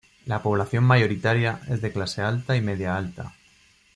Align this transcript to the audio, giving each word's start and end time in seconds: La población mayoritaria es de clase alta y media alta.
La 0.25 0.41
población 0.41 0.83
mayoritaria 0.83 1.59
es 1.69 1.83
de 1.83 1.91
clase 1.93 2.23
alta 2.23 2.57
y 2.57 2.61
media 2.61 2.97
alta. 2.97 3.35